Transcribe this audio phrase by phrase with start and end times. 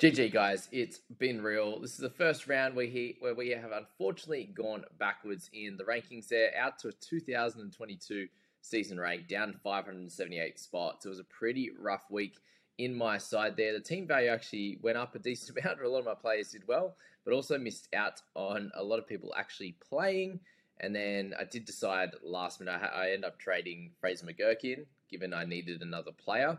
[0.00, 1.78] GG guys, it's been real.
[1.78, 5.84] This is the first round where, he, where we have unfortunately gone backwards in the
[5.84, 8.26] rankings there, out to a 2022
[8.62, 11.04] season rank, down 578 spots.
[11.04, 12.38] It was a pretty rough week
[12.78, 13.74] in my side there.
[13.74, 15.82] The team value actually went up a decent amount.
[15.82, 16.96] A lot of my players did well,
[17.26, 20.40] but also missed out on a lot of people actually playing.
[20.78, 24.86] And then I did decide last minute, I, I ended up trading Fraser McGurk in,
[25.10, 26.58] given I needed another player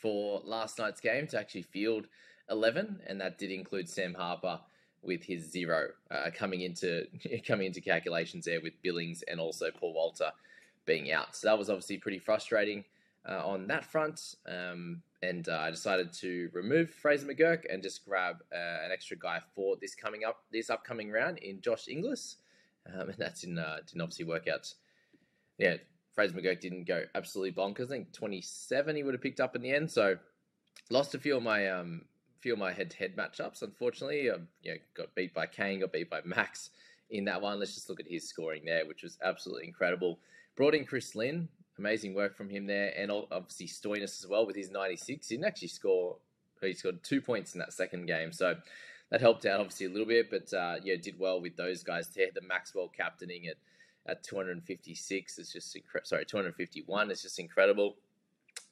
[0.00, 2.08] for last night's game to actually field
[2.50, 4.60] 11, and that did include Sam Harper
[5.02, 7.06] with his zero uh, coming into
[7.46, 10.30] coming into calculations there with Billings and also Paul Walter
[10.84, 11.36] being out.
[11.36, 12.84] So that was obviously pretty frustrating
[13.28, 14.34] uh, on that front.
[14.46, 19.16] Um, and uh, I decided to remove Fraser McGurk and just grab uh, an extra
[19.16, 22.36] guy for this coming up this upcoming round in Josh Inglis,
[22.86, 24.72] um, and that didn't uh, didn't obviously work out.
[25.58, 25.76] Yeah,
[26.14, 27.86] Fraser McGurk didn't go absolutely bonkers.
[27.86, 29.90] I think 27 he would have picked up in the end.
[29.90, 30.16] So
[30.88, 32.02] lost a few of my um,
[32.40, 33.62] few of my head-to-head matchups.
[33.62, 36.70] Unfortunately, I you know, got beat by Kane, got beat by Max
[37.10, 37.58] in that one.
[37.58, 40.18] Let's just look at his scoring there, which was absolutely incredible.
[40.56, 44.56] Brought in Chris Lynn, amazing work from him there, and obviously Stoinis as well with
[44.56, 45.28] his 96.
[45.28, 46.16] He didn't actually score;
[46.60, 48.56] he scored two points in that second game, so
[49.10, 50.30] that helped out obviously a little bit.
[50.30, 52.28] But uh, yeah, did well with those guys there.
[52.34, 53.56] The Maxwell captaining at
[54.06, 56.08] at 256 is just incredible.
[56.08, 57.96] Sorry, 251 is just incredible.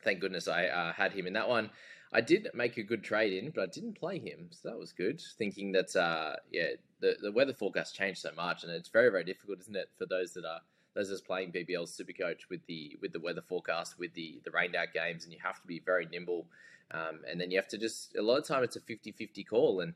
[0.02, 1.70] Thank goodness I uh, had him in that one.
[2.12, 4.92] I did make a good trade in, but I didn't play him, so that was
[4.92, 5.20] good.
[5.36, 9.24] Thinking that, uh, yeah, the, the weather forecast changed so much, and it's very very
[9.24, 10.60] difficult, isn't it, for those that are
[10.94, 14.74] those that's playing BBL Supercoach with the with the weather forecast with the the rained
[14.74, 16.46] out games, and you have to be very nimble,
[16.92, 19.80] um, and then you have to just a lot of time it's a 50-50 call,
[19.80, 19.94] and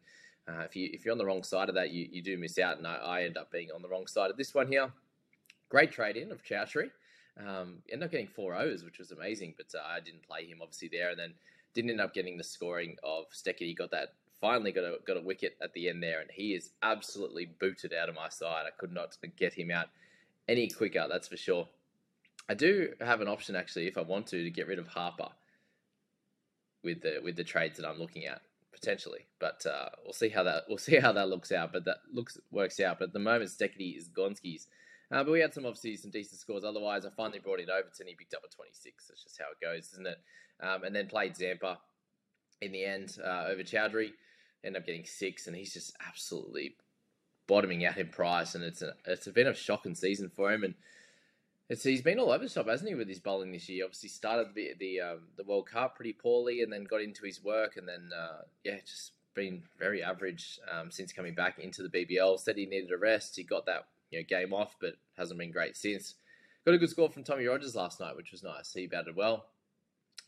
[0.48, 2.58] uh, if you if you're on the wrong side of that, you, you do miss
[2.58, 4.90] out, and I, I end up being on the wrong side of this one here.
[5.68, 6.90] Great trade in of Chaudhary.
[7.40, 10.58] Um, ended up getting four O's, which was amazing, but uh, I didn't play him
[10.60, 11.32] obviously there, and then
[11.74, 13.66] didn't end up getting the scoring of Steketee.
[13.68, 16.52] He got that finally got a got a wicket at the end there, and he
[16.52, 18.64] is absolutely booted out of my side.
[18.66, 19.86] I could not get him out
[20.48, 21.06] any quicker.
[21.08, 21.68] That's for sure.
[22.48, 25.28] I do have an option actually, if I want to, to get rid of Harper
[26.82, 28.42] with the with the trades that I'm looking at
[28.72, 29.26] potentially.
[29.38, 31.72] But uh, we'll see how that we'll see how that looks out.
[31.72, 32.98] But that looks works out.
[32.98, 34.66] But at the moment, Steketee is Gonski's.
[35.12, 36.64] Uh, but we had some obviously some decent scores.
[36.64, 38.06] Otherwise, I finally brought in Overton.
[38.06, 39.08] He picked up a 26.
[39.08, 40.18] That's just how it goes, isn't it?
[40.60, 41.78] Um, and then played Zampa
[42.62, 44.12] in the end uh, over Chaudhary.
[44.64, 46.76] Ended up getting six, and he's just absolutely
[47.46, 48.54] bottoming out in price.
[48.54, 50.64] And it's a it's been a shocking season for him.
[50.64, 50.74] And
[51.68, 53.84] it's he's been all over the shop, hasn't he, with his bowling this year?
[53.84, 57.42] Obviously started the the um, the World Cup pretty poorly, and then got into his
[57.44, 61.88] work, and then uh, yeah, just been very average um, since coming back into the
[61.88, 62.38] BBL.
[62.38, 63.36] Said he needed a rest.
[63.36, 66.14] He got that you know, game off, but hasn't been great since.
[66.64, 68.72] Got a good score from Tommy Rogers last night, which was nice.
[68.72, 69.46] He batted well.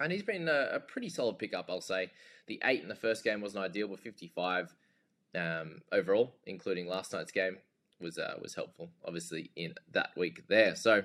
[0.00, 2.10] And he's been a, a pretty solid pickup, I'll say.
[2.48, 4.74] The eight in the first game wasn't ideal, but 55
[5.36, 7.58] um, overall, including last night's game,
[8.00, 10.74] was uh, was helpful, obviously, in that week there.
[10.74, 11.02] So,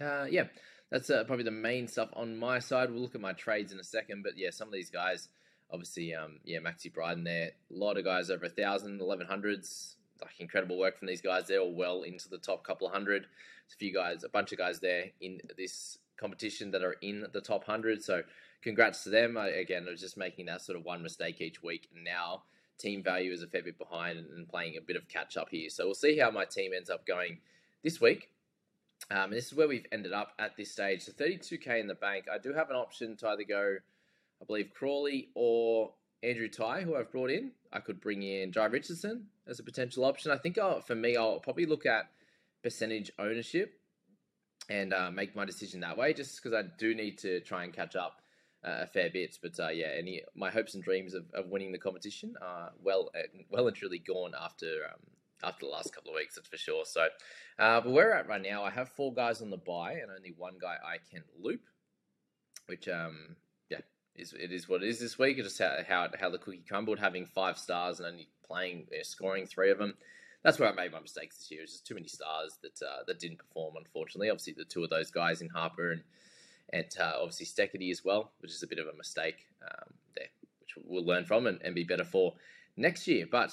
[0.00, 0.44] uh, yeah,
[0.90, 2.90] that's uh, probably the main stuff on my side.
[2.90, 5.28] We'll look at my trades in a second, but yeah, some of these guys,
[5.70, 9.96] obviously, um, yeah, Maxi Bryden there, a lot of guys over a thousand, eleven hundreds,
[10.22, 11.46] like incredible work from these guys.
[11.46, 13.22] They're all well into the top couple of hundred.
[13.22, 17.26] There's a few guys, a bunch of guys there in this competition that are in
[17.32, 18.02] the top hundred.
[18.02, 18.22] So
[18.62, 19.36] congrats to them.
[19.36, 21.88] I, again, I was just making that sort of one mistake each week.
[21.94, 22.42] Now
[22.78, 25.48] team value is a fair bit behind and, and playing a bit of catch up
[25.50, 25.68] here.
[25.68, 27.38] So we'll see how my team ends up going
[27.82, 28.30] this week.
[29.10, 31.02] Um, and this is where we've ended up at this stage.
[31.02, 32.26] So 32k in the bank.
[32.32, 33.76] I do have an option to either go,
[34.40, 35.92] I believe, Crawley or
[36.22, 37.52] Andrew Tye, who I've brought in.
[37.72, 40.32] I could bring in Jhye Richardson as a potential option.
[40.32, 42.10] I think I'll, for me, I'll probably look at
[42.62, 43.74] percentage ownership
[44.68, 47.72] and uh, make my decision that way, just because I do need to try and
[47.72, 48.20] catch up
[48.64, 49.38] uh, a fair bit.
[49.40, 53.10] But uh, yeah, any my hopes and dreams of, of winning the competition are well
[53.16, 55.00] uh, well and truly gone after um,
[55.42, 56.34] after the last couple of weeks.
[56.34, 56.84] That's for sure.
[56.84, 57.08] So,
[57.58, 60.10] uh, but where we're at right now, I have four guys on the buy and
[60.10, 61.62] only one guy I can loop,
[62.66, 63.36] which um
[64.18, 65.38] is it is what it is this week.
[65.38, 69.02] It's just how how, how the cookie crumbled, having five stars and only playing uh,
[69.02, 69.94] scoring three of them.
[70.42, 71.62] That's where I made my mistakes this year.
[71.62, 73.74] It's just too many stars that uh, that didn't perform.
[73.76, 76.02] Unfortunately, obviously the two of those guys in Harper and
[76.72, 80.28] and uh, obviously Steketee as well, which is a bit of a mistake um, there,
[80.60, 82.34] which we'll learn from and, and be better for
[82.76, 83.26] next year.
[83.30, 83.52] But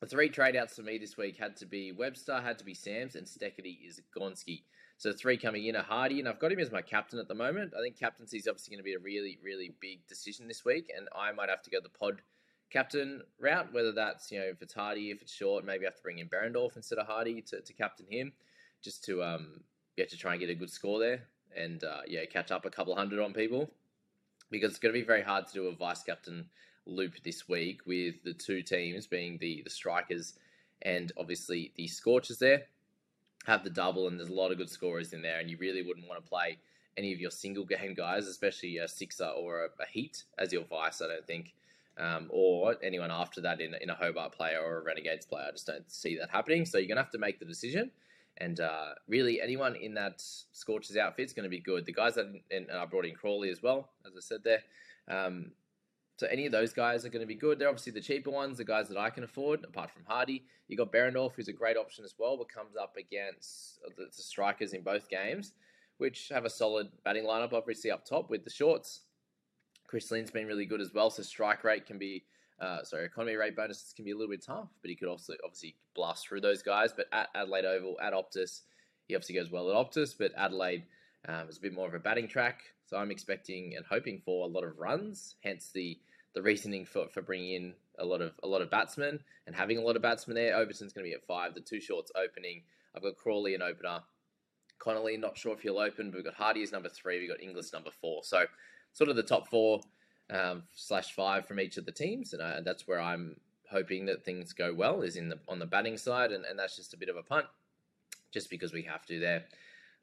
[0.00, 2.74] the three trade outs for me this week had to be Webster, had to be
[2.74, 4.62] Sams, and Steckity is Gonski.
[4.98, 7.34] So three coming in are Hardy, and I've got him as my captain at the
[7.34, 7.74] moment.
[7.76, 10.90] I think captaincy is obviously going to be a really, really big decision this week,
[10.96, 12.22] and I might have to go the pod
[12.70, 15.96] captain route, whether that's, you know, if it's Hardy, if it's short, maybe I have
[15.96, 18.32] to bring in Behrendorff instead of Hardy to, to captain him,
[18.82, 19.60] just to, um,
[19.96, 21.22] to try and get a good score there
[21.56, 23.70] and, uh, yeah, catch up a couple hundred on people
[24.50, 26.46] because it's going to be very hard to do a vice captain
[26.86, 30.34] loop this week with the two teams being the the strikers
[30.82, 32.62] and obviously the scorchers there
[33.46, 35.82] have the double and there's a lot of good scorers in there and you really
[35.82, 36.58] wouldn't want to play
[36.96, 40.64] any of your single game guys especially a sixer or a, a heat as your
[40.64, 41.54] vice i don't think
[41.98, 45.52] um, or anyone after that in, in a hobart player or a renegades player i
[45.52, 47.90] just don't see that happening so you're going to have to make the decision
[48.38, 50.22] and uh, really, anyone in that
[50.52, 51.86] Scorchers outfit is going to be good.
[51.86, 54.62] The guys that and I brought in Crawley as well, as I said there.
[55.08, 55.52] Um,
[56.16, 57.58] so any of those guys are going to be good.
[57.58, 60.44] They're obviously the cheaper ones, the guys that I can afford, apart from Hardy.
[60.68, 64.22] You got Behrendorff, who's a great option as well, but comes up against the, the
[64.22, 65.52] strikers in both games,
[65.98, 69.02] which have a solid batting lineup, obviously up top with the shorts.
[69.86, 72.24] Chris Lynn's been really good as well, so strike rate can be
[72.60, 75.34] uh, sorry, economy rate bonuses can be a little bit tough, but he could also
[75.44, 76.90] obviously blast through those guys.
[76.96, 78.62] But at Adelaide Oval, at Optus,
[79.06, 80.84] he obviously goes well at Optus, but Adelaide
[81.28, 82.62] um, is a bit more of a batting track.
[82.86, 85.36] So I'm expecting and hoping for a lot of runs.
[85.42, 85.98] Hence the
[86.34, 89.78] the reasoning for, for bringing in a lot of a lot of batsmen and having
[89.78, 90.54] a lot of batsmen there.
[90.54, 91.54] Overton's going to be at five.
[91.54, 92.62] The two shorts opening.
[92.94, 94.00] I've got Crawley an opener.
[94.78, 97.18] Connolly, not sure if he'll open, but we've got Hardy as number three.
[97.18, 98.22] We've got Inglis number four.
[98.22, 98.44] So
[98.92, 99.80] sort of the top four
[100.30, 103.36] um, slash five from each of the teams, and that's where I'm
[103.70, 106.76] hoping that things go well is in the on the batting side, and, and that's
[106.76, 107.46] just a bit of a punt,
[108.32, 109.44] just because we have to there.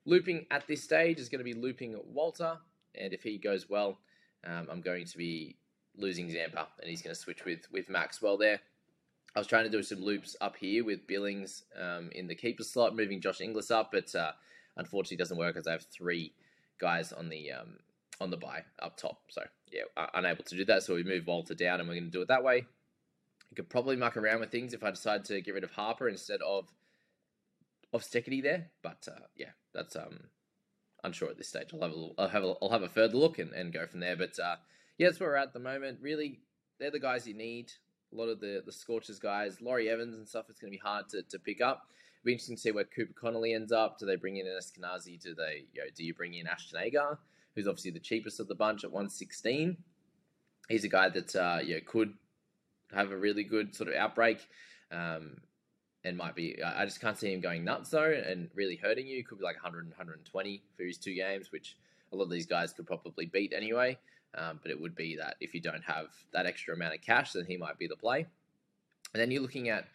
[0.06, 2.58] Looping at this stage is going to be looping Walter,
[2.96, 4.00] and if he goes well,
[4.46, 5.56] um, I'm going to be
[5.96, 8.60] losing Zampa, and he's going to switch with with Maxwell there.
[9.36, 12.64] I was trying to do some loops up here with Billings um, in the keeper
[12.64, 14.32] slot, moving Josh Inglis up, but uh,
[14.78, 16.34] unfortunately doesn't work as I have three
[16.80, 17.78] guys on the um,
[18.22, 19.22] on the buy up top.
[19.30, 19.42] So
[19.72, 19.84] yeah,
[20.14, 20.84] unable to do that.
[20.84, 22.58] So we move Walter down, and we're going to do it that way.
[22.58, 26.10] You could probably muck around with things if I decide to get rid of Harper
[26.10, 26.68] instead of
[27.94, 28.72] of Steketee there.
[28.82, 30.20] But uh, yeah, that's um
[31.04, 31.70] unsure at this stage.
[31.74, 34.00] I'll have a I'll have a, I'll have a further look and, and go from
[34.00, 34.16] there.
[34.16, 34.56] But uh,
[34.98, 36.00] yeah, that's where we're at, at the moment.
[36.02, 36.40] Really,
[36.80, 37.72] they're the guys you need.
[38.12, 40.46] A lot of the the Scorchers guys, Laurie Evans and stuff.
[40.50, 41.88] It's going to be hard to, to pick up.
[42.20, 44.00] It'll be interesting to see where Cooper Connolly ends up.
[44.00, 45.22] Do they bring in Eskinazi?
[45.22, 47.20] Do they you know, do you bring in Ashton Agar?
[47.56, 49.78] who's obviously the cheapest of the bunch at 116.
[50.70, 52.14] He's a guy that uh, yeah could
[52.94, 54.40] have a really good sort of outbreak.
[54.92, 55.38] Um,
[56.06, 59.24] and might be, I just can't see him going nuts though and really hurting you.
[59.24, 61.78] Could be like 100, 120 for his two games, which
[62.12, 63.98] a lot of these guys could probably beat anyway.
[64.36, 67.34] Um, but it would be that if you don't have that extra amount of cash,
[67.34, 68.26] then he might be the play.
[69.14, 69.86] And then you're looking at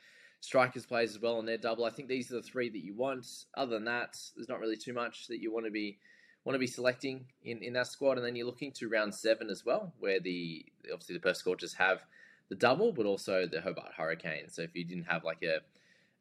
[0.40, 1.84] strikers plays as well on their double.
[1.84, 3.26] I think these are the three that you want.
[3.56, 5.98] Other than that, there's not really too much that you want to be
[6.44, 8.16] want to be selecting in, in that squad.
[8.16, 11.74] And then you're looking to round seven as well, where the obviously the Perth Scorchers
[11.74, 12.02] have
[12.48, 14.54] the double, but also the Hobart Hurricanes.
[14.54, 15.58] So if you didn't have like a,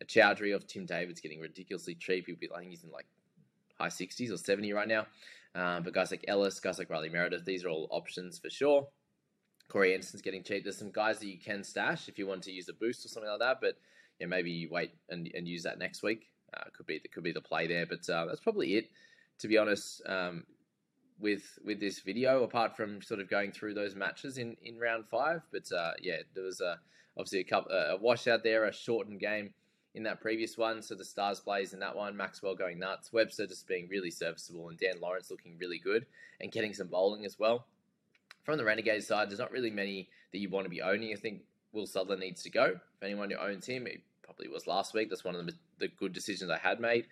[0.01, 3.07] a Chaudhary of Tim David's getting ridiculously cheap, he'd be, I think he's in like
[3.79, 5.07] high 60s or 70 right now.
[5.55, 8.87] Um, but guys like Ellis, guys like Riley Meredith, these are all options for sure.
[9.69, 10.63] Corey Anderson's getting cheap.
[10.63, 13.09] There's some guys that you can stash if you want to use a boost or
[13.09, 13.77] something like that, but
[14.25, 16.29] maybe you wait and, and use that next week.
[16.55, 18.89] Uh, could be could be the play there, but uh, that's probably it
[19.39, 20.43] to be honest, um,
[21.19, 25.05] with with this video, apart from sort of going through those matches in, in round
[25.09, 25.41] five.
[25.51, 26.79] But uh, yeah, there was a,
[27.17, 29.53] obviously a couple a washout there, a shortened game
[29.97, 30.81] in that previous one.
[30.81, 34.69] So the Stars plays in that one, Maxwell going nuts, Webster just being really serviceable,
[34.69, 36.05] and Dan Lawrence looking really good
[36.39, 37.65] and getting some bowling as well.
[38.43, 41.11] From the Renegades side, there's not really many that you want to be owning.
[41.11, 41.41] I think
[41.73, 42.65] Will Sutherland needs to go.
[42.65, 45.09] If anyone who owns him, it probably was last week.
[45.09, 47.07] That's one of the, the good decisions I had made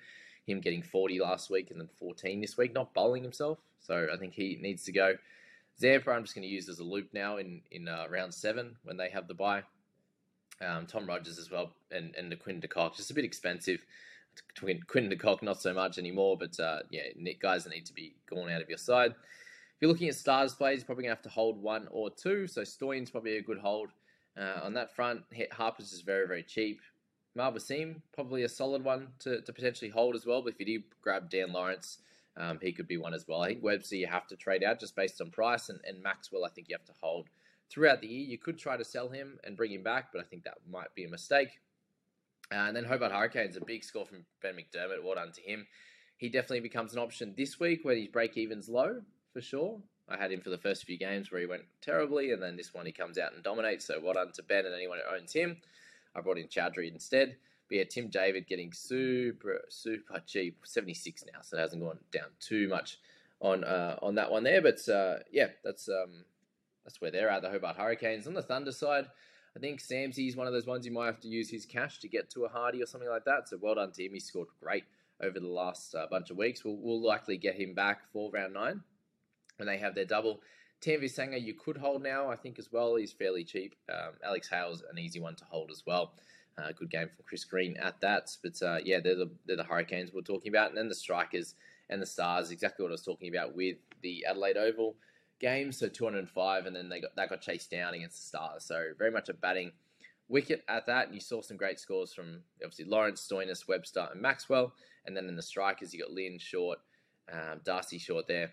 [0.45, 3.57] him getting 40 last week and then 14 this week, not bowling himself.
[3.79, 5.15] So I think he needs to go.
[5.79, 8.77] Zampa, I'm just going to use as a loop now in in uh, round seven
[8.83, 9.63] when they have the buy.
[10.61, 13.85] Um, Tom Rogers as well, and and the Quinn de Kock, just a bit expensive.
[14.59, 17.03] Quinn, de Kock, not so much anymore, but uh, yeah,
[17.41, 19.11] guys that need to be gone out of your side.
[19.11, 22.47] If you're looking at stars plays, you're probably to have to hold one or two.
[22.47, 23.89] So Stoyan's probably a good hold
[24.37, 25.23] uh, on that front.
[25.51, 26.81] Harper's is very, very cheap.
[27.35, 27.57] Marv
[28.13, 30.41] probably a solid one to, to potentially hold as well.
[30.41, 31.97] But if you do grab Dan Lawrence,
[32.37, 33.41] um, he could be one as well.
[33.41, 36.45] I think Webster you have to trade out just based on price, and, and Maxwell
[36.45, 37.27] I think you have to hold
[37.69, 38.25] throughout the year.
[38.25, 40.93] You could try to sell him and bring him back, but I think that might
[40.95, 41.59] be a mistake.
[42.51, 45.03] Uh, and then Hobart Hurricanes, a big score from Ben McDermott.
[45.03, 45.65] Well done to him.
[46.17, 49.01] He definitely becomes an option this week when his break even's low
[49.33, 49.79] for sure.
[50.07, 52.73] I had him for the first few games where he went terribly, and then this
[52.73, 53.85] one he comes out and dominates.
[53.85, 55.57] So well done to Ben and anyone who owns him.
[56.15, 57.35] I brought in Chaudhary instead.
[57.67, 62.29] But yeah, Tim David getting super, super cheap, 76 now, so it hasn't gone down
[62.39, 62.99] too much
[63.41, 64.61] on uh, on that one there.
[64.61, 66.25] But uh, yeah, that's um,
[66.85, 68.27] that's where they're at, the Hobart Hurricanes.
[68.27, 69.07] On the Thunder side,
[69.55, 72.07] I think Samsy's one of those ones you might have to use his cash to
[72.07, 73.49] get to a Hardy or something like that.
[73.49, 74.13] So well done to him.
[74.13, 74.83] He scored great
[75.21, 76.63] over the last uh, bunch of weeks.
[76.63, 78.81] We'll, we'll likely get him back for round nine
[79.57, 80.41] when they have their double.
[80.81, 82.95] Tim Sangha, you could hold now, I think, as well.
[82.95, 83.75] He's fairly cheap.
[83.89, 86.13] Um, Alex Hales an easy one to hold as well.
[86.57, 88.29] Uh, good game from Chris Green at that.
[88.43, 90.69] But uh, yeah, they're the, they're the Hurricanes we're talking about.
[90.69, 91.55] And then the Strikers
[91.89, 94.95] and the Stars, exactly what I was talking about with the Adelaide Oval
[95.39, 95.71] game.
[95.71, 98.65] So 205, and then they got that got chased down against the Stars.
[98.65, 99.71] So very much a batting
[100.27, 101.07] wicket at that.
[101.07, 104.73] and You saw some great scores from obviously Lawrence, Stoinis, Webster, and Maxwell.
[105.05, 106.79] And then in the strikers, you got Lynn Short,
[107.31, 108.51] um, Darcy Short there.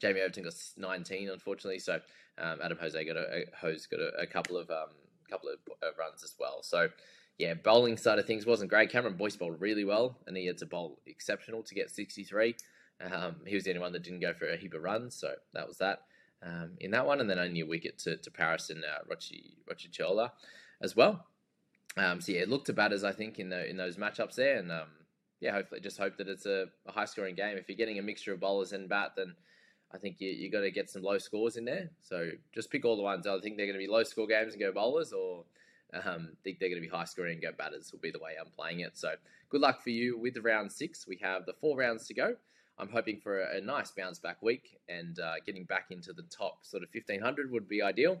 [0.00, 1.78] Jamie Overton got 19, unfortunately.
[1.78, 2.00] So
[2.38, 4.88] um, Adam Hose got a, got a, a couple of um,
[5.30, 5.58] couple of
[5.98, 6.62] runs as well.
[6.62, 6.88] So
[7.38, 8.90] yeah, bowling side of things wasn't great.
[8.90, 12.54] Cameron Boyce bowled really well, and he had to bowl exceptional to get 63.
[13.00, 15.32] Um, he was the only one that didn't go for a heap of runs, so
[15.54, 16.02] that was that
[16.42, 17.20] um, in that one.
[17.20, 19.54] And then only a wicket to, to Paris and uh, Rochi,
[20.82, 21.26] as well.
[21.96, 24.70] Um, so yeah, look to batters, I think, in the, in those matchups there, and
[24.70, 24.88] um,
[25.40, 27.56] yeah, hopefully, just hope that it's a, a high scoring game.
[27.56, 29.34] If you're getting a mixture of bowlers and bat, then
[29.92, 31.90] I think you you got to get some low scores in there.
[32.02, 33.26] So just pick all the ones.
[33.26, 35.44] I think they're going to be low score games and go bowlers, or
[36.04, 37.90] um, think they're going to be high scoring and go batters.
[37.90, 38.96] Will be the way I'm playing it.
[38.96, 39.14] So
[39.48, 41.06] good luck for you with round six.
[41.08, 42.36] We have the four rounds to go.
[42.80, 46.60] I'm hoping for a, nice bounce back week and uh, getting back into the top
[46.62, 48.18] sort of 1500 would be ideal.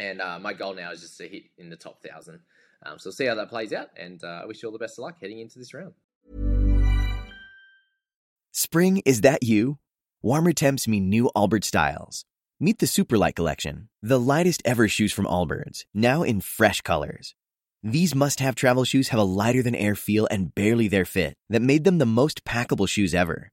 [0.00, 2.40] And uh, my goal now is just to hit in the top thousand.
[2.84, 3.90] Um, so see how that plays out.
[3.96, 5.92] And uh, I wish you all the best of luck heading into this round.
[8.52, 9.78] Spring, is that you?
[10.22, 12.24] Warmer temps mean new Allbirds styles.
[12.58, 17.34] Meet the Superlight Collection, the lightest ever shoes from Allbirds, now in fresh colors.
[17.82, 21.34] These must have travel shoes have a lighter than air feel and barely their fit
[21.50, 23.52] that made them the most packable shoes ever.